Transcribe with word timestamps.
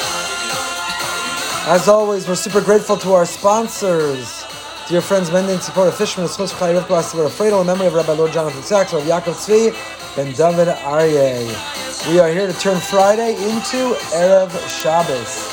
As 1.68 1.88
always, 1.88 2.28
we're 2.28 2.36
super 2.36 2.62
grateful 2.62 2.98
to 2.98 3.14
our 3.14 3.26
sponsors. 3.26 4.39
Dear 4.90 5.02
friends, 5.02 5.32
Mending 5.32 5.60
Tzipora 5.60 5.94
Fishman, 5.94 6.26
Schos 6.26 6.58
Chai 6.58 6.74
Rivka 6.74 6.98
Asivor 6.98 7.30
Fredo, 7.30 7.62
in 7.62 7.68
memory 7.68 7.86
of 7.86 7.94
Rabbi 7.94 8.12
Lord 8.14 8.32
Jonathan 8.32 8.64
Sacks, 8.64 8.92
of 8.92 9.04
Yaakov 9.04 9.36
Tzvi, 9.36 10.16
Ben 10.16 10.34
David 10.34 10.68
Aryeh. 10.78 12.10
We 12.12 12.20
are 12.20 12.28
here 12.28 12.48
to 12.48 12.54
turn 12.54 12.80
Friday 12.80 13.36
into 13.36 13.94
Erev 14.18 14.50
Shabbos. 14.68 15.46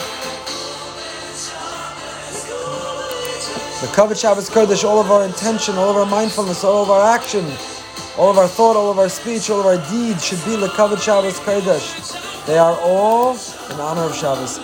The 3.83 3.89
Kavod 3.89 4.19
Shabbos 4.19 4.49
Kodesh, 4.49 4.85
all 4.89 4.99
of 4.99 5.11
our 5.11 5.27
intention, 5.27 5.75
all 5.77 5.91
of 5.91 5.99
our 5.99 6.07
mindfulness, 6.07 6.65
all 6.65 6.83
of 6.83 6.89
our 6.89 7.15
action, 7.15 7.45
all 8.17 8.31
of 8.31 8.39
our 8.39 8.49
thought, 8.49 8.75
all 8.75 8.91
of 8.91 8.99
our 8.99 9.11
speech, 9.11 9.51
all 9.51 9.61
of 9.61 9.67
our 9.67 9.77
deeds 9.91 10.25
should 10.25 10.43
be 10.47 10.57
the 10.57 10.69
Kavod 10.69 11.03
Shabbos 11.03 11.39
Kodesh. 11.41 12.47
They 12.47 12.57
are 12.57 12.79
all 12.81 13.33
in 13.71 13.81
honor 13.81 14.05
of 14.05 14.15
Shabbos. 14.17 14.57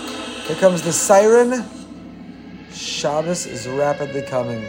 Here 0.47 0.57
comes 0.57 0.81
the 0.81 0.95
siren. 0.95 1.63
Shabbos 3.03 3.47
is 3.47 3.67
rapidly 3.67 4.23
coming. 4.23 4.65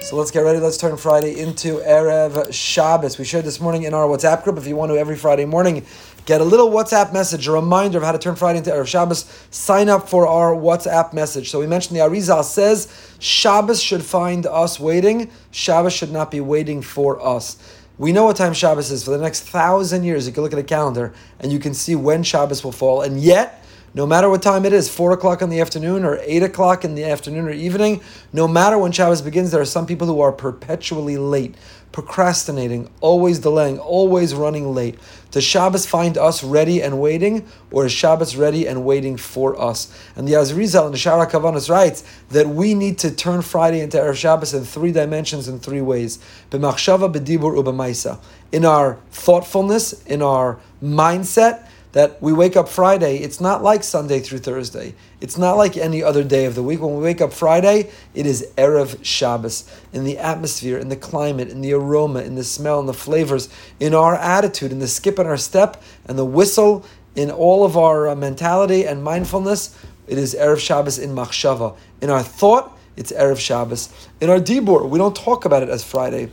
So 0.00 0.14
let's 0.14 0.30
get 0.30 0.42
ready. 0.42 0.60
Let's 0.60 0.76
turn 0.76 0.96
Friday 0.96 1.40
into 1.40 1.80
Erev 1.80 2.52
Shabbos. 2.52 3.18
We 3.18 3.24
shared 3.24 3.44
this 3.44 3.58
morning 3.60 3.82
in 3.82 3.94
our 3.94 4.06
WhatsApp 4.06 4.44
group. 4.44 4.58
If 4.58 4.68
you 4.68 4.76
want 4.76 4.92
to 4.92 4.96
every 4.96 5.16
Friday 5.16 5.44
morning 5.44 5.84
get 6.24 6.40
a 6.40 6.44
little 6.44 6.70
WhatsApp 6.70 7.12
message, 7.12 7.48
a 7.48 7.50
reminder 7.50 7.98
of 7.98 8.04
how 8.04 8.12
to 8.12 8.18
turn 8.18 8.36
Friday 8.36 8.58
into 8.58 8.70
Erev 8.70 8.86
Shabbos, 8.86 9.24
sign 9.50 9.88
up 9.88 10.08
for 10.08 10.24
our 10.24 10.54
WhatsApp 10.54 11.12
message. 11.12 11.50
So 11.50 11.58
we 11.58 11.66
mentioned 11.66 11.96
the 11.96 12.02
Arizal 12.02 12.44
says 12.44 13.16
Shabbos 13.18 13.82
should 13.82 14.04
find 14.04 14.46
us 14.46 14.78
waiting. 14.78 15.28
Shabbos 15.50 15.92
should 15.92 16.12
not 16.12 16.30
be 16.30 16.40
waiting 16.40 16.80
for 16.80 17.20
us. 17.20 17.56
We 17.98 18.12
know 18.12 18.22
what 18.22 18.36
time 18.36 18.54
Shabbos 18.54 18.92
is. 18.92 19.02
For 19.02 19.10
the 19.10 19.18
next 19.18 19.40
thousand 19.40 20.04
years, 20.04 20.28
you 20.28 20.32
can 20.32 20.44
look 20.44 20.52
at 20.52 20.60
a 20.60 20.62
calendar 20.62 21.12
and 21.40 21.50
you 21.50 21.58
can 21.58 21.74
see 21.74 21.96
when 21.96 22.22
Shabbos 22.22 22.62
will 22.62 22.70
fall. 22.70 23.02
And 23.02 23.20
yet, 23.20 23.64
no 23.94 24.06
matter 24.06 24.30
what 24.30 24.42
time 24.42 24.64
it 24.64 24.72
is, 24.72 24.88
4 24.88 25.12
o'clock 25.12 25.42
in 25.42 25.50
the 25.50 25.60
afternoon 25.60 26.04
or 26.04 26.18
8 26.22 26.42
o'clock 26.44 26.84
in 26.84 26.94
the 26.94 27.04
afternoon 27.04 27.44
or 27.46 27.50
evening, 27.50 28.00
no 28.32 28.48
matter 28.48 28.78
when 28.78 28.90
Shabbos 28.90 29.20
begins, 29.20 29.50
there 29.50 29.60
are 29.60 29.66
some 29.66 29.86
people 29.86 30.06
who 30.06 30.20
are 30.20 30.32
perpetually 30.32 31.18
late, 31.18 31.54
procrastinating, 31.92 32.88
always 33.02 33.38
delaying, 33.38 33.78
always 33.78 34.34
running 34.34 34.74
late. 34.74 34.98
Does 35.30 35.44
Shabbos 35.44 35.84
find 35.84 36.16
us 36.16 36.42
ready 36.42 36.82
and 36.82 37.00
waiting, 37.00 37.46
or 37.70 37.84
is 37.84 37.92
Shabbos 37.92 38.34
ready 38.34 38.66
and 38.66 38.82
waiting 38.84 39.18
for 39.18 39.60
us? 39.60 39.94
And 40.16 40.26
the 40.26 40.32
Arizal 40.32 40.86
and 40.86 40.94
the 40.94 40.98
Shara 40.98 41.30
Kavanas 41.30 41.68
writes 41.68 42.02
that 42.30 42.48
we 42.48 42.72
need 42.72 42.98
to 43.00 43.10
turn 43.14 43.42
Friday 43.42 43.80
into 43.80 43.98
Erev 43.98 44.16
Shabbos 44.16 44.54
in 44.54 44.64
three 44.64 44.92
dimensions, 44.92 45.48
in 45.48 45.58
three 45.58 45.82
ways. 45.82 46.18
B'machshava, 46.50 47.12
b'dibur. 47.12 48.18
In 48.52 48.64
our 48.64 48.98
thoughtfulness, 49.10 50.02
in 50.04 50.22
our 50.22 50.58
mindset, 50.82 51.66
that 51.92 52.20
we 52.22 52.32
wake 52.32 52.56
up 52.56 52.68
Friday, 52.68 53.18
it's 53.18 53.40
not 53.40 53.62
like 53.62 53.84
Sunday 53.84 54.20
through 54.20 54.38
Thursday. 54.38 54.94
It's 55.20 55.36
not 55.36 55.56
like 55.56 55.76
any 55.76 56.02
other 56.02 56.24
day 56.24 56.46
of 56.46 56.54
the 56.54 56.62
week. 56.62 56.80
When 56.80 56.96
we 56.96 57.02
wake 57.02 57.20
up 57.20 57.32
Friday, 57.32 57.90
it 58.14 58.26
is 58.26 58.48
Erev 58.56 59.04
Shabbos. 59.04 59.70
In 59.92 60.04
the 60.04 60.18
atmosphere, 60.18 60.78
in 60.78 60.88
the 60.88 60.96
climate, 60.96 61.48
in 61.48 61.60
the 61.60 61.74
aroma, 61.74 62.20
in 62.20 62.34
the 62.34 62.44
smell, 62.44 62.80
in 62.80 62.86
the 62.86 62.94
flavors, 62.94 63.50
in 63.78 63.94
our 63.94 64.14
attitude, 64.16 64.72
in 64.72 64.78
the 64.78 64.88
skip 64.88 65.18
in 65.18 65.26
our 65.26 65.36
step, 65.36 65.82
and 66.06 66.18
the 66.18 66.24
whistle, 66.24 66.84
in 67.14 67.30
all 67.30 67.64
of 67.64 67.76
our 67.76 68.08
uh, 68.08 68.14
mentality 68.14 68.86
and 68.86 69.04
mindfulness, 69.04 69.78
it 70.06 70.16
is 70.16 70.34
Erev 70.34 70.58
Shabbos 70.58 70.98
in 70.98 71.14
Machshava. 71.14 71.76
In 72.00 72.08
our 72.08 72.22
thought, 72.22 72.76
it's 72.96 73.12
Erev 73.12 73.38
Shabbos. 73.38 73.90
In 74.20 74.30
our 74.30 74.38
Dibur, 74.38 74.88
we 74.88 74.98
don't 74.98 75.14
talk 75.14 75.44
about 75.44 75.62
it 75.62 75.68
as 75.68 75.84
Friday. 75.84 76.30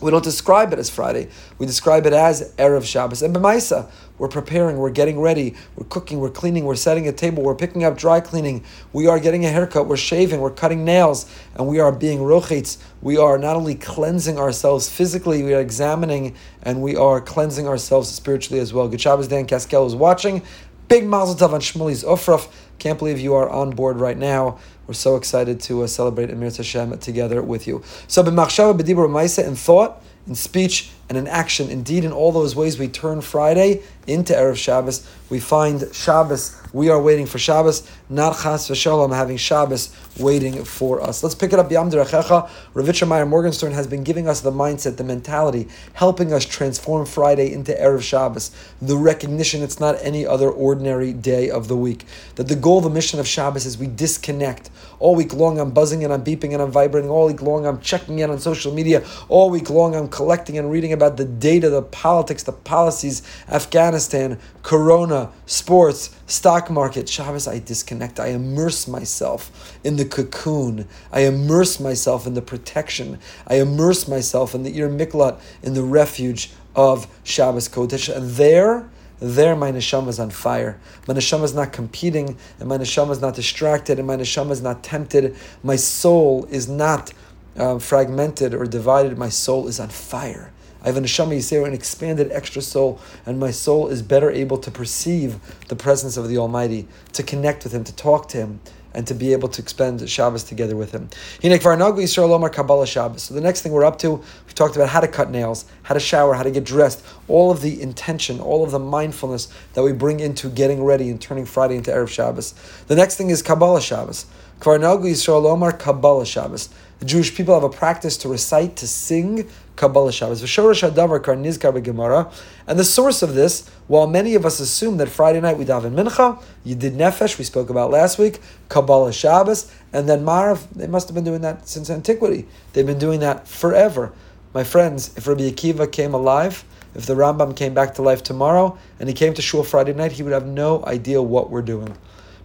We 0.00 0.10
don't 0.10 0.24
describe 0.24 0.74
it 0.74 0.78
as 0.78 0.90
Friday. 0.90 1.28
We 1.58 1.64
describe 1.64 2.06
it 2.06 2.12
as 2.12 2.52
Erev 2.56 2.84
Shabbos. 2.84 3.22
And 3.22 3.34
B'maisa, 3.34 3.90
we're 4.18 4.28
preparing, 4.28 4.76
we're 4.76 4.90
getting 4.90 5.18
ready, 5.18 5.54
we're 5.74 5.86
cooking, 5.86 6.20
we're 6.20 6.30
cleaning, 6.30 6.64
we're 6.64 6.74
setting 6.74 7.08
a 7.08 7.12
table, 7.12 7.42
we're 7.42 7.54
picking 7.54 7.82
up 7.82 7.96
dry 7.96 8.20
cleaning, 8.20 8.62
we 8.92 9.06
are 9.06 9.18
getting 9.18 9.46
a 9.46 9.48
haircut, 9.48 9.86
we're 9.86 9.96
shaving, 9.96 10.40
we're 10.40 10.50
cutting 10.50 10.84
nails, 10.84 11.30
and 11.54 11.66
we 11.66 11.80
are 11.80 11.92
being 11.92 12.18
rochitz. 12.18 12.76
We 13.00 13.16
are 13.16 13.38
not 13.38 13.56
only 13.56 13.74
cleansing 13.74 14.38
ourselves 14.38 14.88
physically, 14.88 15.42
we 15.42 15.54
are 15.54 15.60
examining 15.60 16.34
and 16.62 16.82
we 16.82 16.96
are 16.96 17.20
cleansing 17.20 17.66
ourselves 17.66 18.08
spiritually 18.08 18.60
as 18.60 18.74
well. 18.74 18.88
Good 18.88 19.00
Shabbos, 19.00 19.28
Dan 19.28 19.46
Caskel 19.46 19.86
is 19.86 19.94
watching. 19.94 20.42
Big 20.88 21.04
mazel 21.04 21.34
tov 21.34 21.52
on 21.52 21.60
Shmuli's 21.60 22.04
aufruf. 22.04 22.48
Can't 22.78 22.98
believe 22.98 23.18
you 23.18 23.34
are 23.34 23.48
on 23.48 23.70
board 23.70 23.98
right 23.98 24.16
now. 24.16 24.58
We're 24.86 24.94
so 24.94 25.16
excited 25.16 25.60
to 25.62 25.82
uh, 25.82 25.86
celebrate 25.86 26.30
Emir 26.30 26.50
Hashem 26.50 26.98
together 26.98 27.42
with 27.42 27.66
you. 27.66 27.82
So, 28.06 28.22
b'machshava, 28.22 28.78
b'dibur, 28.78 29.08
ma'isa, 29.08 29.46
in 29.46 29.56
thought, 29.56 30.02
in 30.26 30.34
speech, 30.34 30.90
and 31.08 31.18
in 31.18 31.26
action. 31.26 31.70
Indeed, 31.70 32.04
in 32.04 32.12
all 32.12 32.32
those 32.32 32.54
ways, 32.54 32.78
we 32.78 32.88
turn 32.88 33.20
Friday 33.20 33.82
into 34.06 34.32
Erev 34.32 34.56
Shabbos. 34.56 35.08
We 35.28 35.40
find 35.40 35.92
Shabbos. 35.92 36.56
We 36.76 36.90
are 36.90 37.00
waiting 37.00 37.24
for 37.24 37.38
Shabbos, 37.38 37.90
not 38.10 38.36
Chas 38.42 38.68
v'Shalom 38.68 39.14
having 39.14 39.38
Shabbos 39.38 39.96
waiting 40.18 40.62
for 40.62 41.00
us. 41.00 41.22
Let's 41.22 41.34
pick 41.34 41.54
it 41.54 41.58
up. 41.58 41.70
Yam 41.70 41.90
Derechecha. 41.90 42.50
Ravitcher 42.74 43.08
Meyer 43.08 43.24
Morgenstern 43.24 43.72
has 43.72 43.86
been 43.86 44.04
giving 44.04 44.28
us 44.28 44.42
the 44.42 44.52
mindset, 44.52 44.98
the 44.98 45.04
mentality, 45.04 45.68
helping 45.94 46.34
us 46.34 46.44
transform 46.44 47.06
Friday 47.06 47.50
into 47.50 47.72
Erev 47.72 48.02
Shabbos. 48.02 48.50
The 48.82 48.94
recognition 48.94 49.62
it's 49.62 49.80
not 49.80 49.96
any 50.02 50.26
other 50.26 50.50
ordinary 50.50 51.14
day 51.14 51.48
of 51.48 51.68
the 51.68 51.76
week. 51.76 52.04
That 52.34 52.48
the 52.48 52.56
goal, 52.56 52.82
the 52.82 52.90
mission 52.90 53.20
of 53.20 53.26
Shabbos 53.26 53.64
is 53.64 53.78
we 53.78 53.86
disconnect. 53.86 54.68
All 54.98 55.14
week 55.14 55.32
long, 55.32 55.58
I'm 55.58 55.70
buzzing 55.70 56.04
and 56.04 56.12
I'm 56.12 56.24
beeping 56.24 56.52
and 56.52 56.60
I'm 56.60 56.70
vibrating. 56.70 57.08
All 57.08 57.26
week 57.26 57.40
long, 57.40 57.66
I'm 57.66 57.80
checking 57.80 58.18
in 58.18 58.28
on 58.28 58.38
social 58.38 58.74
media. 58.74 59.02
All 59.30 59.48
week 59.48 59.70
long, 59.70 59.96
I'm 59.96 60.08
collecting 60.08 60.58
and 60.58 60.70
reading 60.70 60.92
about 60.92 61.16
the 61.16 61.24
data, 61.24 61.70
the 61.70 61.80
politics, 61.80 62.42
the 62.42 62.52
policies, 62.52 63.22
Afghanistan, 63.48 64.38
Corona, 64.62 65.32
sports, 65.46 66.14
stock 66.26 66.65
market. 66.70 67.08
Shabbos, 67.08 67.46
I 67.46 67.58
disconnect. 67.58 68.20
I 68.20 68.28
immerse 68.28 68.88
myself 68.88 69.78
in 69.84 69.96
the 69.96 70.04
cocoon. 70.04 70.88
I 71.12 71.20
immerse 71.20 71.80
myself 71.80 72.26
in 72.26 72.34
the 72.34 72.42
protection. 72.42 73.18
I 73.46 73.56
immerse 73.56 74.08
myself 74.08 74.54
in 74.54 74.62
the 74.62 74.76
Ir 74.78 74.88
Miklat, 74.88 75.40
in 75.62 75.74
the 75.74 75.82
refuge 75.82 76.52
of 76.74 77.06
Shabbos 77.24 77.68
Kodesh. 77.68 78.14
And 78.14 78.30
there, 78.30 78.88
there 79.18 79.56
my 79.56 79.72
neshama 79.72 80.08
is 80.08 80.20
on 80.20 80.30
fire. 80.30 80.78
My 81.08 81.14
neshama 81.14 81.44
is 81.44 81.54
not 81.54 81.72
competing, 81.72 82.36
and 82.60 82.68
my 82.68 82.78
neshama 82.78 83.10
is 83.10 83.20
not 83.20 83.34
distracted, 83.34 83.98
and 83.98 84.06
my 84.06 84.16
neshama 84.16 84.50
is 84.50 84.62
not 84.62 84.82
tempted. 84.82 85.36
My 85.62 85.76
soul 85.76 86.46
is 86.50 86.68
not 86.68 87.12
uh, 87.56 87.78
fragmented 87.78 88.54
or 88.54 88.66
divided. 88.66 89.16
My 89.16 89.30
soul 89.30 89.68
is 89.68 89.80
on 89.80 89.88
fire. 89.88 90.52
I 90.86 90.90
have 90.90 90.96
a 90.98 91.00
neshama 91.00 91.36
yisera, 91.36 91.66
an 91.66 91.74
expanded 91.74 92.30
extra 92.30 92.62
soul, 92.62 93.00
and 93.26 93.40
my 93.40 93.50
soul 93.50 93.88
is 93.88 94.02
better 94.02 94.30
able 94.30 94.56
to 94.58 94.70
perceive 94.70 95.40
the 95.66 95.74
presence 95.74 96.16
of 96.16 96.28
the 96.28 96.38
Almighty, 96.38 96.86
to 97.14 97.24
connect 97.24 97.64
with 97.64 97.72
Him, 97.72 97.82
to 97.82 97.96
talk 97.96 98.28
to 98.28 98.36
Him, 98.36 98.60
and 98.94 99.04
to 99.08 99.14
be 99.14 99.32
able 99.32 99.48
to 99.48 99.68
spend 99.68 100.08
Shabbos 100.08 100.44
together 100.44 100.76
with 100.76 100.92
Him. 100.92 101.08
So 101.42 101.48
the 101.50 103.40
next 103.42 103.62
thing 103.62 103.72
we're 103.72 103.84
up 103.84 103.98
to, 103.98 104.10
we've 104.12 104.54
talked 104.54 104.76
about 104.76 104.88
how 104.90 105.00
to 105.00 105.08
cut 105.08 105.28
nails, 105.28 105.64
how 105.82 105.94
to 105.94 106.00
shower, 106.00 106.34
how 106.34 106.44
to 106.44 106.52
get 106.52 106.62
dressed, 106.62 107.04
all 107.26 107.50
of 107.50 107.62
the 107.62 107.82
intention, 107.82 108.38
all 108.38 108.62
of 108.62 108.70
the 108.70 108.78
mindfulness 108.78 109.48
that 109.74 109.82
we 109.82 109.92
bring 109.92 110.20
into 110.20 110.48
getting 110.48 110.84
ready 110.84 111.10
and 111.10 111.20
turning 111.20 111.46
Friday 111.46 111.74
into 111.78 111.90
Erev 111.90 112.10
Shabbos. 112.10 112.54
The 112.86 112.94
next 112.94 113.16
thing 113.16 113.30
is 113.30 113.42
Kabbalah 113.42 113.82
Shabbos. 113.82 114.26
Kvarnagu 114.60 115.02
Yisrael 115.02 115.46
Omar 115.46 115.72
Kabbalah 115.72 116.24
Shabbos. 116.24 116.68
The 117.00 117.04
Jewish 117.04 117.34
people 117.34 117.52
have 117.52 117.64
a 117.64 117.68
practice 117.68 118.16
to 118.18 118.28
recite, 118.28 118.76
to 118.76 118.86
sing 118.88 119.50
Kabbalah 119.76 120.10
Shabbos. 120.10 120.42
V'shorosh 120.42 120.90
hadavar 120.90 121.22
kar 121.22 121.36
nizkar 121.36 121.82
Gemara. 121.82 122.30
And 122.66 122.78
the 122.78 122.84
source 122.84 123.22
of 123.22 123.34
this, 123.34 123.68
while 123.86 124.06
many 124.06 124.34
of 124.34 124.44
us 124.44 124.58
assume 124.58 124.96
that 124.96 125.08
Friday 125.08 125.40
night 125.40 125.58
we 125.58 125.64
daven 125.64 125.92
mincha, 125.92 126.42
Yedid 126.64 126.96
Nefesh, 126.96 127.38
we 127.38 127.44
spoke 127.44 127.70
about 127.70 127.90
last 127.90 128.18
week, 128.18 128.40
Kabbalah 128.68 129.12
Shabbos, 129.12 129.70
and 129.92 130.08
then 130.08 130.24
Marav, 130.24 130.66
they 130.74 130.86
must 130.86 131.08
have 131.08 131.14
been 131.14 131.24
doing 131.24 131.42
that 131.42 131.68
since 131.68 131.90
antiquity. 131.90 132.46
They've 132.72 132.86
been 132.86 132.98
doing 132.98 133.20
that 133.20 133.46
forever. 133.46 134.12
My 134.54 134.64
friends, 134.64 135.16
if 135.16 135.26
Rabbi 135.26 135.50
Akiva 135.50 135.90
came 135.92 136.14
alive, 136.14 136.64
if 136.94 137.04
the 137.04 137.14
Rambam 137.14 137.54
came 137.54 137.74
back 137.74 137.94
to 137.96 138.02
life 138.02 138.22
tomorrow, 138.22 138.78
and 138.98 139.08
he 139.08 139.14
came 139.14 139.34
to 139.34 139.42
Shul 139.42 139.62
Friday 139.62 139.92
night, 139.92 140.12
he 140.12 140.22
would 140.22 140.32
have 140.32 140.46
no 140.46 140.82
idea 140.86 141.20
what 141.20 141.50
we're 141.50 141.60
doing. 141.60 141.94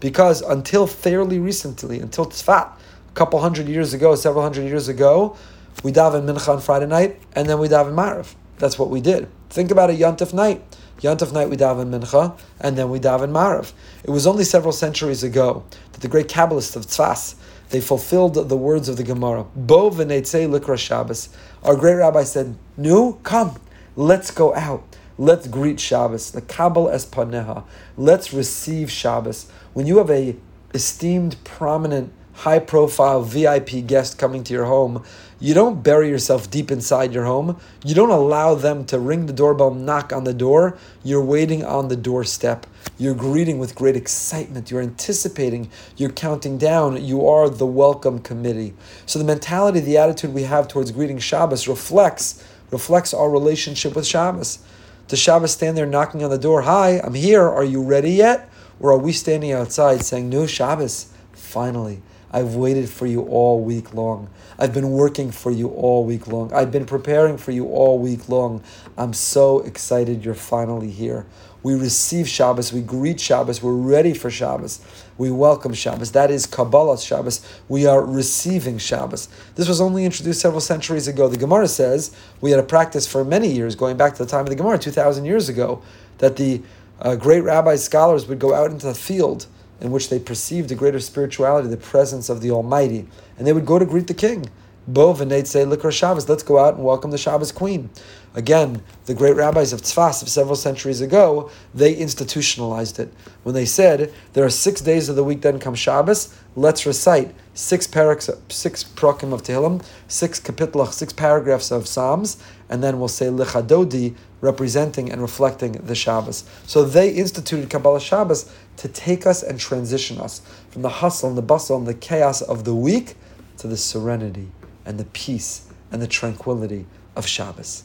Because 0.02 0.42
until 0.42 0.88
fairly 0.88 1.40
recently, 1.40 2.02
until 2.02 2.26
Tzfat, 2.26 2.68
a 2.68 3.14
couple 3.14 3.40
hundred 3.40 3.70
years 3.70 3.94
ago, 3.94 4.16
several 4.16 4.44
hundred 4.44 4.64
years 4.64 4.90
ago, 4.90 5.38
we 5.84 5.92
daven 5.92 6.26
mincha 6.26 6.50
on 6.50 6.62
Friday 6.62 6.88
night, 6.88 7.22
and 7.34 7.48
then 7.48 7.60
we 7.60 7.68
daven 7.68 7.94
Marav. 7.94 8.36
That's 8.58 8.78
what 8.78 8.90
we 8.90 9.02
did. 9.02 9.28
Think 9.50 9.72
about 9.72 9.90
a 9.90 9.94
Yontif 9.94 10.34
night. 10.34 10.62
Yantav 11.02 11.34
night 11.34 11.50
we 11.50 11.58
daven 11.58 11.90
Mincha, 11.90 12.38
and 12.60 12.78
then 12.78 12.92
we 12.92 13.00
daven 13.00 13.32
Marav. 13.32 13.74
It 14.04 14.12
was 14.12 14.28
only 14.28 14.44
several 14.44 14.72
centuries 14.72 15.24
ago 15.24 15.64
that 15.94 16.02
the 16.02 16.08
great 16.08 16.28
Kabbalists 16.28 16.76
of 16.76 16.86
Tzfas, 16.86 17.34
they 17.70 17.82
fulfilled 17.82 18.36
the 18.36 18.56
words 18.56 18.88
of 18.88 18.98
the 18.98 19.04
Gemara. 19.04 19.46
Bo 19.56 19.90
v'neitzei 19.90 20.48
likra 20.48 20.78
Shabbos. 20.78 21.30
Our 21.64 21.76
great 21.76 21.96
rabbi 21.96 22.24
said, 22.24 22.56
Nu, 22.78 23.18
come, 23.24 23.60
let's 23.96 24.30
go 24.30 24.54
out. 24.54 24.84
Let's 25.18 25.48
greet 25.48 25.80
Shabbos. 25.80 26.32
The 26.32 26.42
Kabbal 26.44 26.94
es 26.94 27.06
paneha. 27.08 27.64
Let's 27.98 28.32
receive 28.32 28.92
Shabbos. 28.92 29.52
When 29.74 29.88
you 29.88 29.98
have 29.98 30.12
a 30.12 30.36
esteemed, 30.76 31.44
prominent, 31.44 32.14
high 32.34 32.60
profile 32.60 33.24
VIP 33.24 33.88
guest 33.88 34.20
coming 34.20 34.44
to 34.44 34.54
your 34.54 34.66
home, 34.66 35.04
you 35.42 35.56
don't 35.56 35.82
bury 35.82 36.08
yourself 36.08 36.52
deep 36.52 36.70
inside 36.70 37.14
your 37.14 37.26
home. 37.26 37.60
You 37.84 37.96
don't 37.96 38.12
allow 38.12 38.54
them 38.54 38.86
to 38.86 39.00
ring 39.00 39.26
the 39.26 39.34
doorbell, 39.34 39.74
knock 39.74 40.14
on 40.14 40.24
the 40.24 40.36
door. 40.36 40.78
You're 41.04 41.26
waiting 41.26 41.66
on 41.66 41.88
the 41.88 41.96
doorstep. 41.96 42.68
You're 43.00 43.16
greeting 43.16 43.58
with 43.58 43.74
great 43.74 43.96
excitement. 43.96 44.70
You're 44.70 44.84
anticipating. 44.84 45.72
You're 45.98 46.12
counting 46.12 46.60
down. 46.60 47.04
You 47.04 47.28
are 47.28 47.50
the 47.50 47.66
welcome 47.66 48.20
committee. 48.20 48.76
So 49.08 49.18
the 49.18 49.26
mentality, 49.26 49.80
the 49.80 49.98
attitude 49.98 50.32
we 50.32 50.44
have 50.44 50.68
towards 50.68 50.92
greeting 50.92 51.18
Shabbos 51.18 51.68
reflects 51.68 52.48
reflects 52.70 53.14
our 53.14 53.30
relationship 53.30 53.96
with 53.96 54.06
Shabbos. 54.06 54.60
Does 55.08 55.20
Shabbos 55.20 55.52
stand 55.52 55.76
there 55.76 55.88
knocking 55.88 56.24
on 56.24 56.30
the 56.30 56.38
door? 56.38 56.62
Hi, 56.62 57.02
I'm 57.04 57.16
here. 57.16 57.42
Are 57.42 57.66
you 57.66 57.84
ready 57.84 58.12
yet? 58.12 58.48
Or 58.80 58.92
are 58.92 58.98
we 58.98 59.12
standing 59.12 59.52
outside 59.52 60.06
saying, 60.06 60.30
No, 60.30 60.46
Shabbos, 60.46 61.12
finally. 61.34 62.02
I've 62.32 62.56
waited 62.56 62.90
for 62.90 63.06
you 63.06 63.24
all 63.24 63.62
week 63.62 63.94
long. 63.94 64.30
I've 64.58 64.74
been 64.74 64.92
working 64.92 65.32
for 65.32 65.52
you 65.52 65.70
all 65.70 66.06
week 66.06 66.28
long. 66.28 66.54
I've 66.54 66.72
been 66.72 66.86
preparing 66.86 67.38
for 67.38 67.52
you 67.52 67.68
all 67.68 68.00
week 68.00 68.30
long. 68.30 68.64
I'm 68.98 69.14
so 69.14 69.60
excited 69.60 70.24
you're 70.24 70.34
finally 70.34 70.90
here. 70.90 71.26
We 71.64 71.76
receive 71.76 72.28
Shabbos, 72.28 72.74
we 72.74 72.82
greet 72.82 73.20
Shabbos, 73.20 73.62
we're 73.62 73.74
ready 73.74 74.16
for 74.16 74.32
Shabbos, 74.32 74.80
we 75.20 75.30
welcome 75.30 75.76
Shabbos. 75.76 76.12
That 76.14 76.32
is 76.32 76.48
Kabbalah 76.48 76.98
Shabbos. 76.98 77.46
We 77.70 77.86
are 77.86 78.04
receiving 78.04 78.80
Shabbos. 78.80 79.30
This 79.54 79.68
was 79.68 79.80
only 79.80 80.04
introduced 80.04 80.42
several 80.42 80.62
centuries 80.62 81.08
ago. 81.08 81.28
The 81.28 81.38
Gemara 81.38 81.68
says 81.68 82.16
we 82.40 82.50
had 82.50 82.60
a 82.60 82.64
practice 82.64 83.06
for 83.06 83.24
many 83.24 83.52
years, 83.52 83.76
going 83.76 83.96
back 83.96 84.16
to 84.16 84.24
the 84.24 84.30
time 84.30 84.42
of 84.42 84.50
the 84.50 84.56
Gemara, 84.56 84.80
2,000 84.80 85.26
years 85.26 85.50
ago, 85.50 85.84
that 86.18 86.38
the 86.38 86.64
uh, 87.00 87.16
great 87.16 87.42
rabbis, 87.42 87.84
scholars 87.84 88.28
would 88.28 88.40
go 88.40 88.56
out 88.56 88.72
into 88.72 88.88
the 88.88 88.96
field 88.96 89.46
in 89.82 89.92
which 89.92 90.10
they 90.10 90.20
perceived 90.20 90.72
a 90.72 90.76
greater 90.76 91.00
spirituality, 91.00 91.68
the 91.68 91.78
presence 91.78 92.30
of 92.30 92.42
the 92.42 92.52
Almighty, 92.52 93.08
and 93.38 93.46
they 93.46 93.54
would 93.54 93.66
go 93.66 93.80
to 93.80 93.86
greet 93.86 94.08
the 94.08 94.14
king. 94.14 94.46
Bo 94.88 95.14
say 95.14 95.24
likra 95.64 95.92
Shabbos. 95.92 96.28
Let's 96.28 96.42
go 96.42 96.58
out 96.58 96.74
and 96.74 96.84
welcome 96.84 97.12
the 97.12 97.18
Shabbos 97.18 97.52
queen. 97.52 97.92
Again, 98.34 98.82
the 99.06 99.14
great 99.14 99.36
rabbis 99.36 99.74
of 99.74 99.84
Tzfas 99.84 100.24
of 100.24 100.30
several 100.30 100.56
centuries 100.56 101.02
ago, 101.02 101.52
they 101.72 101.94
institutionalized 101.94 102.98
it. 102.98 103.14
When 103.44 103.54
they 103.54 103.66
said 103.66 104.12
there 104.34 104.44
are 104.44 104.50
six 104.50 104.82
days 104.82 105.08
of 105.08 105.16
the 105.16 105.24
week, 105.24 105.42
then 105.42 105.60
come 105.60 105.76
Shabbos, 105.76 106.36
let's 106.56 106.88
recite 106.88 107.32
six 107.54 107.86
paraks, 107.86 108.36
six 108.52 108.84
prakim 108.84 109.34
of 109.34 109.44
Tehillim, 109.44 109.84
six 110.08 110.40
kapitlach, 110.40 110.94
six 110.94 111.14
paragraphs 111.14 111.70
of 111.70 111.88
Psalms, 111.88 112.42
and 112.68 112.84
then 112.84 112.98
we'll 112.98 113.08
say 113.08 113.28
Lecha 113.28 113.62
Dodi, 113.62 114.16
representing 114.40 115.12
and 115.12 115.22
reflecting 115.22 115.74
the 115.74 115.94
Shabbos. 115.94 116.44
So 116.66 116.84
they 116.84 117.12
instituted 117.12 117.70
Kabbalah 117.70 118.02
Shabbos 118.02 118.52
to 118.78 118.88
take 118.88 119.28
us 119.28 119.44
and 119.44 119.60
transition 119.60 120.18
us 120.18 120.42
from 120.72 120.82
the 120.82 120.90
hustle 120.90 121.30
and 121.30 121.38
the 121.38 121.44
bustle 121.44 121.78
and 121.78 121.86
the 121.86 121.94
chaos 121.94 122.42
of 122.42 122.64
the 122.64 122.74
week 122.74 123.14
to 123.58 123.68
the 123.68 123.78
serenity 123.78 124.50
and 124.86 125.00
the 125.00 125.06
peace 125.06 125.70
and 125.92 126.02
the 126.02 126.08
tranquility 126.08 126.86
of 127.16 127.28
Shabbos. 127.28 127.84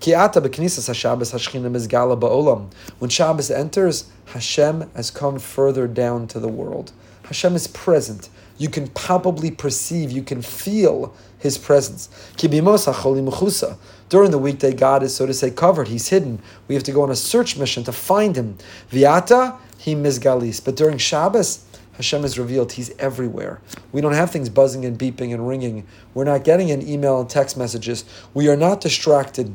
Ki'ata 0.00 0.42
b'knisas 0.42 0.90
HaShabbos 0.90 1.32
HaShechina 1.32 1.70
Mizgala 1.70 2.18
Ba'olam. 2.18 2.70
When 2.98 3.08
Shabbos 3.08 3.50
enters, 3.50 4.10
Hashem 4.26 4.90
has 4.94 5.10
come 5.10 5.38
further 5.38 5.86
down 5.86 6.26
to 6.28 6.38
the 6.38 6.48
world. 6.48 6.92
Hashem 7.24 7.54
is 7.54 7.66
present. 7.66 8.28
You 8.58 8.68
can 8.68 8.88
palpably 8.88 9.50
perceive, 9.50 10.10
you 10.10 10.22
can 10.22 10.42
feel 10.42 11.14
His 11.38 11.58
presence. 11.58 12.08
During 12.36 14.30
the 14.30 14.38
weekday, 14.40 14.72
God 14.72 15.02
is, 15.02 15.14
so 15.14 15.26
to 15.26 15.34
say, 15.34 15.50
covered. 15.50 15.88
He's 15.88 16.08
hidden. 16.08 16.40
We 16.68 16.74
have 16.74 16.84
to 16.84 16.92
go 16.92 17.02
on 17.02 17.10
a 17.10 17.16
search 17.16 17.58
mission 17.58 17.84
to 17.84 17.92
find 17.92 18.36
Him. 18.36 18.56
Viata, 18.90 19.58
He 19.78 19.94
mizgalis. 19.94 20.64
But 20.64 20.76
during 20.76 20.96
Shabbos, 20.98 21.65
Hashem 21.96 22.24
is 22.24 22.38
revealed. 22.38 22.72
He's 22.72 22.96
everywhere. 22.98 23.60
We 23.92 24.00
don't 24.00 24.12
have 24.12 24.30
things 24.30 24.48
buzzing 24.48 24.84
and 24.84 24.98
beeping 24.98 25.32
and 25.32 25.48
ringing. 25.48 25.86
We're 26.14 26.24
not 26.24 26.44
getting 26.44 26.70
an 26.70 26.86
email 26.86 27.20
and 27.20 27.28
text 27.28 27.56
messages. 27.56 28.04
We 28.34 28.48
are 28.48 28.56
not 28.56 28.80
distracted. 28.80 29.54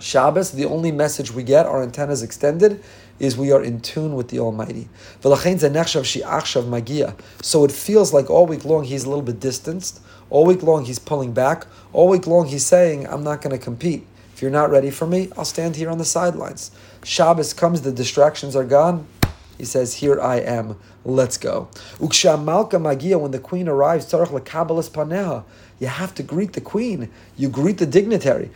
Shabbos, 0.00 0.50
the 0.50 0.64
only 0.64 0.90
message 0.90 1.30
we 1.30 1.44
get, 1.44 1.64
our 1.64 1.80
antennas 1.80 2.24
extended, 2.24 2.82
is 3.20 3.36
we 3.36 3.52
are 3.52 3.62
in 3.62 3.80
tune 3.80 4.16
with 4.16 4.28
the 4.28 4.40
Almighty. 4.40 4.88
So 7.42 7.64
it 7.64 7.70
feels 7.70 8.12
like 8.12 8.28
all 8.28 8.46
week 8.46 8.64
long 8.64 8.82
he's 8.82 9.04
a 9.04 9.08
little 9.08 9.22
bit 9.22 9.38
distanced. 9.38 10.00
All 10.28 10.44
week 10.44 10.64
long 10.64 10.84
he's 10.84 10.98
pulling 10.98 11.32
back. 11.32 11.68
All 11.92 12.08
week 12.08 12.26
long 12.26 12.48
he's 12.48 12.66
saying, 12.66 13.06
I'm 13.06 13.22
not 13.22 13.42
going 13.42 13.56
to 13.56 13.64
compete. 13.64 14.04
If 14.34 14.42
you're 14.42 14.50
not 14.50 14.70
ready 14.70 14.90
for 14.90 15.06
me, 15.06 15.28
I'll 15.36 15.44
stand 15.44 15.76
here 15.76 15.88
on 15.88 15.98
the 15.98 16.04
sidelines. 16.04 16.72
Shabbos 17.04 17.52
comes, 17.52 17.82
the 17.82 17.92
distractions 17.92 18.56
are 18.56 18.64
gone. 18.64 19.06
He 19.58 19.64
says, 19.64 19.94
Here 19.94 20.20
I 20.20 20.36
am, 20.36 20.78
let's 21.04 21.36
go. 21.38 21.68
Ukshamalka 21.98 22.80
magia, 22.80 23.18
when 23.18 23.30
the 23.30 23.38
queen 23.38 23.68
arrives, 23.68 24.10
lekabalas 24.10 24.90
paneha. 24.90 25.44
You 25.82 25.88
have 25.88 26.14
to 26.14 26.22
greet 26.22 26.52
the 26.52 26.60
queen. 26.60 27.10
You 27.36 27.48
greet 27.48 27.78
the 27.78 27.86
dignitary. 27.86 28.52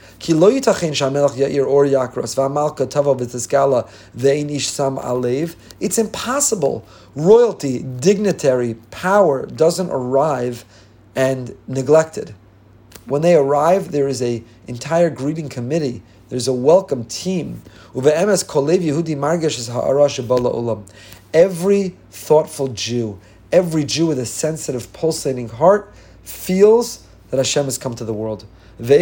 It's 5.81 5.99
impossible. 5.99 6.87
Royalty, 7.17 7.83
dignitary, 7.83 8.75
power 8.93 9.47
doesn't 9.47 9.91
arrive 9.91 10.65
and 11.17 11.57
neglected. 11.67 12.35
When 13.07 13.23
they 13.23 13.35
arrive, 13.35 13.91
there 13.91 14.07
is 14.07 14.23
a 14.23 14.45
entire 14.69 15.11
greeting 15.11 15.49
committee. 15.49 16.05
There's 16.29 16.49
a 16.49 16.53
welcome 16.53 17.05
team. 17.05 17.63
Every 21.33 21.95
thoughtful 22.11 22.67
Jew, 22.69 23.19
every 23.53 23.85
Jew 23.85 24.07
with 24.07 24.19
a 24.19 24.27
sensitive, 24.27 24.93
pulsating 24.93 25.49
heart, 25.49 25.95
feels 26.25 27.05
that 27.31 27.37
Hashem 27.37 27.67
has 27.67 27.79
come 27.79 27.95
to 27.95 28.05
the 28.05 28.13
world. 28.13 28.45
And 28.79 28.89
how 28.89 28.97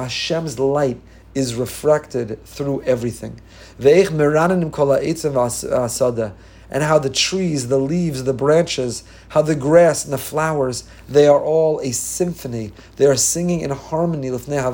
Hashem's 0.00 0.60
light 0.60 1.00
is 1.34 1.56
refracted 1.56 2.44
through 2.44 2.82
everything. 2.82 3.40
And 6.70 6.82
how 6.82 6.98
the 6.98 7.10
trees, 7.10 7.68
the 7.68 7.78
leaves, 7.78 8.24
the 8.24 8.34
branches, 8.34 9.02
how 9.30 9.42
the 9.42 9.54
grass 9.54 10.04
and 10.04 10.12
the 10.12 10.18
flowers, 10.18 10.84
they 11.08 11.26
are 11.26 11.40
all 11.40 11.80
a 11.80 11.92
symphony. 11.92 12.72
They 12.96 13.06
are 13.06 13.16
singing 13.16 13.60
in 13.60 13.70
harmony. 13.70 14.28
They 14.28 14.36
are 14.36 14.70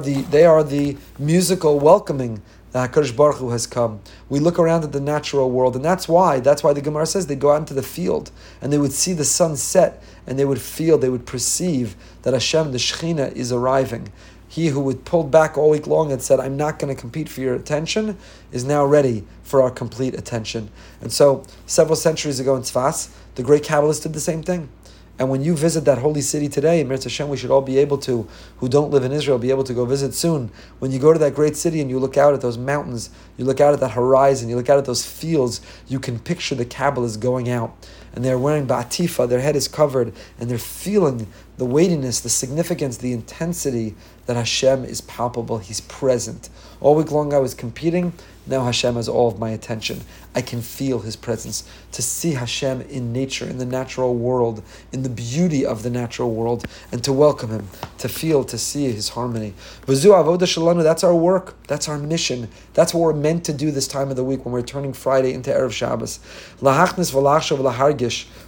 the 0.00 0.26
they 0.30 0.44
are 0.44 0.64
the 0.64 0.96
musical 1.18 1.78
welcoming 1.78 2.42
the 2.76 2.86
Hakadosh 2.86 3.16
Baruch 3.16 3.36
Hu 3.36 3.50
has 3.50 3.66
come. 3.66 4.00
We 4.28 4.38
look 4.38 4.58
around 4.58 4.84
at 4.84 4.92
the 4.92 5.00
natural 5.00 5.50
world, 5.50 5.76
and 5.76 5.84
that's 5.84 6.06
why. 6.08 6.40
That's 6.40 6.62
why 6.62 6.74
the 6.74 6.82
Gemara 6.82 7.06
says 7.06 7.26
they 7.26 7.34
go 7.34 7.52
out 7.52 7.60
into 7.60 7.72
the 7.72 7.82
field 7.82 8.30
and 8.60 8.70
they 8.70 8.76
would 8.76 8.92
see 8.92 9.14
the 9.14 9.24
sun 9.24 9.56
set, 9.56 10.02
and 10.26 10.38
they 10.38 10.44
would 10.44 10.60
feel, 10.60 10.98
they 10.98 11.08
would 11.08 11.24
perceive 11.24 11.96
that 12.20 12.34
Hashem, 12.34 12.72
the 12.72 12.78
Shechina, 12.78 13.32
is 13.32 13.50
arriving. 13.50 14.12
He 14.56 14.68
who 14.68 14.80
would 14.80 15.04
pulled 15.04 15.30
back 15.30 15.58
all 15.58 15.68
week 15.68 15.86
long 15.86 16.10
and 16.10 16.22
said, 16.22 16.40
"I'm 16.40 16.56
not 16.56 16.78
going 16.78 16.88
to 16.88 16.98
compete 16.98 17.28
for 17.28 17.42
your 17.42 17.54
attention," 17.54 18.16
is 18.50 18.64
now 18.64 18.86
ready 18.86 19.24
for 19.42 19.60
our 19.60 19.70
complete 19.70 20.14
attention. 20.14 20.70
And 21.02 21.12
so, 21.12 21.42
several 21.66 21.94
centuries 21.94 22.40
ago 22.40 22.56
in 22.56 22.62
Tzfas, 22.62 23.08
the 23.34 23.42
great 23.42 23.62
Kabbalists 23.62 24.02
did 24.02 24.14
the 24.14 24.18
same 24.20 24.42
thing. 24.42 24.70
And 25.18 25.28
when 25.28 25.42
you 25.42 25.54
visit 25.54 25.84
that 25.84 25.98
holy 25.98 26.22
city 26.22 26.48
today, 26.48 26.82
Mir 26.84 26.96
Hashem, 26.96 27.28
we 27.28 27.36
should 27.36 27.50
all 27.50 27.60
be 27.60 27.76
able 27.76 27.98
to, 27.98 28.26
who 28.58 28.68
don't 28.68 28.90
live 28.90 29.04
in 29.04 29.12
Israel, 29.12 29.38
be 29.38 29.50
able 29.50 29.64
to 29.64 29.74
go 29.74 29.84
visit 29.84 30.14
soon. 30.14 30.50
When 30.78 30.90
you 30.90 30.98
go 30.98 31.12
to 31.12 31.18
that 31.18 31.34
great 31.34 31.56
city 31.56 31.82
and 31.82 31.90
you 31.90 31.98
look 31.98 32.16
out 32.16 32.32
at 32.32 32.40
those 32.40 32.56
mountains, 32.56 33.10
you 33.36 33.44
look 33.44 33.60
out 33.60 33.74
at 33.74 33.80
that 33.80 33.92
horizon, 33.92 34.48
you 34.48 34.56
look 34.56 34.70
out 34.70 34.78
at 34.78 34.86
those 34.86 35.04
fields, 35.04 35.60
you 35.86 36.00
can 36.00 36.18
picture 36.18 36.54
the 36.54 36.64
Kabbalists 36.64 37.20
going 37.20 37.50
out. 37.50 37.74
And 38.14 38.24
they're 38.24 38.38
wearing 38.38 38.66
batifa, 38.66 39.28
their 39.28 39.40
head 39.40 39.56
is 39.56 39.68
covered, 39.68 40.14
and 40.38 40.50
they're 40.50 40.58
feeling 40.58 41.26
the 41.58 41.66
weightiness, 41.66 42.20
the 42.20 42.30
significance, 42.30 42.98
the 42.98 43.12
intensity 43.12 43.94
that 44.26 44.36
Hashem 44.36 44.84
is 44.84 45.00
palpable, 45.00 45.58
He's 45.58 45.80
present. 45.80 46.48
All 46.80 46.94
week 46.94 47.10
long 47.10 47.32
I 47.32 47.38
was 47.38 47.54
competing, 47.54 48.12
now 48.46 48.64
Hashem 48.64 48.94
has 48.94 49.08
all 49.08 49.28
of 49.28 49.38
my 49.38 49.50
attention. 49.50 50.02
I 50.34 50.42
can 50.42 50.60
feel 50.60 51.00
His 51.00 51.16
presence. 51.16 51.68
To 51.92 52.02
see 52.02 52.32
Hashem 52.32 52.82
in 52.82 53.12
nature, 53.12 53.48
in 53.48 53.58
the 53.58 53.64
natural 53.64 54.14
world, 54.14 54.62
in 54.92 55.02
the 55.02 55.08
beauty 55.08 55.64
of 55.66 55.82
the 55.82 55.90
natural 55.90 56.32
world, 56.32 56.66
and 56.92 57.02
to 57.04 57.12
welcome 57.12 57.50
Him, 57.50 57.68
to 57.98 58.08
feel, 58.08 58.44
to 58.44 58.58
see 58.58 58.92
His 58.92 59.08
harmony. 59.10 59.54
That's 59.86 61.04
our 61.04 61.14
work. 61.14 61.54
That's 61.66 61.88
our 61.88 61.98
mission. 61.98 62.48
That's 62.74 62.94
what 62.94 63.00
we're 63.00 63.14
meant 63.14 63.44
to 63.46 63.52
do 63.52 63.70
this 63.70 63.88
time 63.88 64.10
of 64.10 64.16
the 64.16 64.24
week 64.24 64.44
when 64.44 64.52
we're 64.52 64.62
turning 64.62 64.92
Friday 64.92 65.32
into 65.32 65.50
Erev 65.50 65.72
Shabbos. 65.72 66.20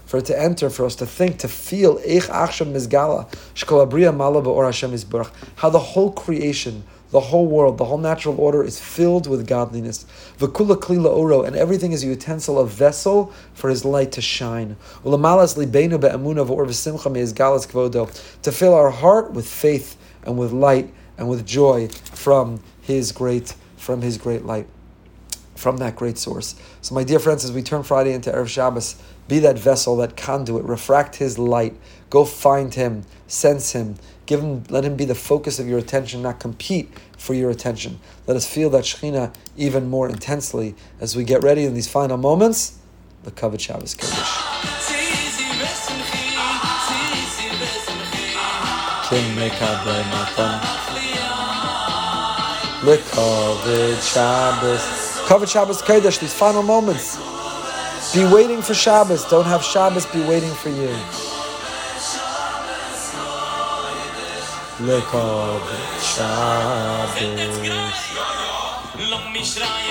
For 0.09 0.19
it 0.19 0.25
to 0.25 0.40
enter, 0.40 0.71
for 0.71 0.87
us 0.87 0.95
to 0.97 1.05
think, 1.07 1.38
to 1.38 1.49
feel, 1.49 1.99
how 5.57 5.71
the 5.71 5.78
whole 5.78 6.12
creation 6.12 6.85
The 7.10 7.20
whole 7.20 7.46
world, 7.46 7.78
the 7.78 7.86
whole 7.86 7.98
natural 7.98 8.38
order 8.38 8.62
is 8.62 8.78
filled 8.78 9.26
with 9.26 9.46
godliness. 9.46 10.04
V'kula 10.38 10.76
klila 10.76 11.10
oro, 11.10 11.42
and 11.42 11.56
everything 11.56 11.92
is 11.92 12.04
a 12.04 12.06
utensil, 12.06 12.58
a 12.58 12.66
vessel 12.66 13.32
for 13.54 13.70
His 13.70 13.84
light 13.84 14.12
to 14.12 14.20
shine. 14.20 14.76
Ulamalas 15.04 15.56
kvodo, 17.66 18.40
to 18.42 18.52
fill 18.52 18.74
our 18.74 18.90
heart 18.90 19.32
with 19.32 19.48
faith 19.48 19.96
and 20.22 20.38
with 20.38 20.52
light 20.52 20.92
and 21.16 21.28
with 21.30 21.46
joy 21.46 21.88
from 21.88 22.60
His 22.82 23.12
great, 23.12 23.54
from 23.76 24.02
His 24.02 24.18
great 24.18 24.44
light 24.44 24.66
from 25.58 25.78
that 25.78 25.96
great 25.96 26.16
source. 26.16 26.54
So, 26.82 26.94
my 26.94 27.02
dear 27.02 27.18
friends, 27.18 27.44
as 27.44 27.50
we 27.50 27.62
turn 27.62 27.82
Friday 27.82 28.12
into 28.12 28.30
Erev 28.30 28.46
Shabbos, 28.46 28.94
be 29.26 29.40
that 29.40 29.58
vessel, 29.58 29.96
that 29.96 30.16
conduit, 30.16 30.64
refract 30.64 31.16
His 31.16 31.36
light. 31.36 31.74
Go 32.10 32.24
find 32.24 32.72
Him, 32.72 33.04
sense 33.26 33.72
Him, 33.72 33.96
give 34.28 34.40
Him, 34.40 34.62
let 34.68 34.85
Him 34.85 34.94
be 34.94 35.06
the 35.06 35.14
focus 35.14 35.58
of 35.58 35.66
your 35.66 35.78
attention, 35.78 36.23
not 36.23 36.38
compete 36.38 36.90
for 37.16 37.35
your 37.35 37.50
attention. 37.50 37.99
Let 38.26 38.37
us 38.37 38.47
feel 38.47 38.70
that 38.70 38.85
Shekhinah 38.85 39.35
even 39.56 39.88
more 39.88 40.08
intensely 40.08 40.76
as 41.00 41.16
we 41.16 41.25
get 41.25 41.42
ready 41.42 41.64
in 41.64 41.75
these 41.75 41.88
final 41.88 42.18
moments. 42.18 42.78
The 43.25 43.32
Kavod 43.32 43.58
Shabbos 43.58 43.94
Kodesh. 43.97 44.44
Lekavod 52.85 54.12
Shabbos. 54.12 54.82
Kavod 55.26 55.49
Shabbos 55.50 55.82
Kodesh, 55.82 56.20
these 56.20 56.35
final 56.35 56.62
moments. 56.62 57.16
Be 58.14 58.25
waiting 58.25 58.61
for 58.61 58.75
Shabbos. 58.75 59.25
Don't 59.25 59.47
have 59.47 59.64
Shabbos 59.64 60.04
be 60.06 60.20
waiting 60.20 60.52
for 60.52 60.68
you. 60.68 61.27
Lekavod 64.80 65.62
Shabbos. 66.00 67.18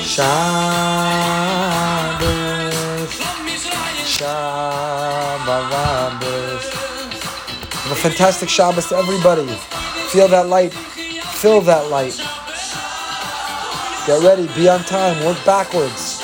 Shabbos. 0.02 1.08
Shabbos. 4.08 5.44
Have 7.74 7.92
a 7.92 7.96
fantastic 7.96 8.48
Shabbos 8.48 8.88
to 8.88 8.96
everybody. 8.96 9.46
Feel 10.08 10.30
that 10.30 10.48
light. 10.48 10.74
Feel 10.74 11.60
that 11.62 11.90
light. 11.90 12.16
Get 14.08 14.24
ready, 14.24 14.48
be 14.56 14.70
on 14.70 14.86
time, 14.86 15.22
work 15.26 15.38
backwards. 15.46 16.22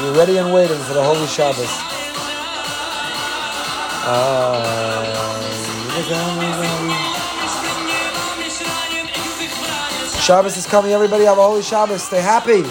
Be 0.00 0.10
ready 0.18 0.38
and 0.38 0.50
waiting 0.54 0.78
for 0.78 0.94
the 0.94 1.02
Holy 1.04 1.26
Shabbos. 1.26 1.68
Uh, 4.02 5.29
Shabbos 10.22 10.56
is 10.56 10.66
coming, 10.66 10.92
everybody 10.92 11.24
have 11.24 11.36
a 11.36 11.42
Holy 11.42 11.62
Shabbos. 11.62 12.02
Stay 12.02 12.22
happy, 12.22 12.64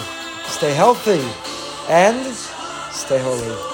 stay 0.48 0.74
healthy, 0.74 1.20
and 1.88 2.34
stay 2.92 3.20
holy. 3.20 3.69